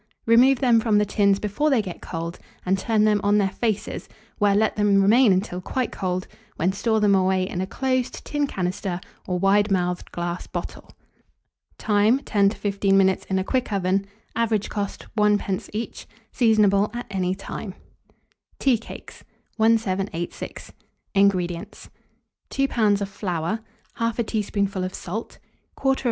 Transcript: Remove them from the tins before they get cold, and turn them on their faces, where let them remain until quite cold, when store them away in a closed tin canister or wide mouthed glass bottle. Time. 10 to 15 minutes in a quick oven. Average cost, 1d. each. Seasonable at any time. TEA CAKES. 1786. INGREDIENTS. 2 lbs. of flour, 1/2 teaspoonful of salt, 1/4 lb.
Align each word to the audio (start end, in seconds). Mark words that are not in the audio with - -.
Remove 0.25 0.57
them 0.59 0.79
from 0.79 0.97
the 0.97 1.05
tins 1.05 1.37
before 1.37 1.69
they 1.69 1.79
get 1.79 2.01
cold, 2.01 2.39
and 2.65 2.75
turn 2.75 3.03
them 3.03 3.21
on 3.23 3.37
their 3.37 3.51
faces, 3.51 4.09
where 4.39 4.55
let 4.55 4.75
them 4.75 4.99
remain 4.99 5.31
until 5.31 5.61
quite 5.61 5.91
cold, 5.91 6.27
when 6.55 6.71
store 6.73 6.99
them 6.99 7.13
away 7.13 7.47
in 7.47 7.61
a 7.61 7.67
closed 7.67 8.25
tin 8.25 8.47
canister 8.47 8.99
or 9.27 9.37
wide 9.37 9.69
mouthed 9.69 10.11
glass 10.11 10.47
bottle. 10.47 10.89
Time. 11.77 12.17
10 12.17 12.49
to 12.49 12.57
15 12.57 12.97
minutes 12.97 13.25
in 13.25 13.37
a 13.37 13.43
quick 13.43 13.71
oven. 13.71 14.03
Average 14.35 14.69
cost, 14.69 15.05
1d. 15.19 15.69
each. 15.71 16.07
Seasonable 16.31 16.89
at 16.95 17.05
any 17.11 17.35
time. 17.35 17.75
TEA 18.57 18.79
CAKES. 18.79 19.23
1786. 19.57 20.73
INGREDIENTS. 21.13 21.91
2 22.49 22.67
lbs. 22.69 23.01
of 23.01 23.09
flour, 23.09 23.59
1/2 23.99 24.25
teaspoonful 24.25 24.83
of 24.83 24.95
salt, 24.95 25.37
1/4 25.77 25.95
lb. 25.95 25.99